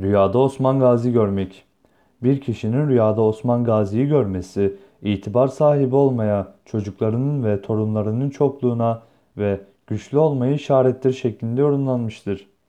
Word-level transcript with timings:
Rüyada 0.00 0.38
Osman 0.38 0.80
Gazi 0.80 1.12
görmek. 1.12 1.64
Bir 2.22 2.40
kişinin 2.40 2.88
rüyada 2.88 3.22
Osman 3.22 3.64
Gazi'yi 3.64 4.06
görmesi, 4.06 4.76
itibar 5.02 5.48
sahibi 5.48 5.94
olmaya, 5.94 6.54
çocuklarının 6.64 7.44
ve 7.44 7.62
torunlarının 7.62 8.30
çokluğuna 8.30 9.02
ve 9.36 9.60
güçlü 9.86 10.18
olmayı 10.18 10.54
işarettir 10.54 11.12
şeklinde 11.12 11.60
yorumlanmıştır. 11.60 12.48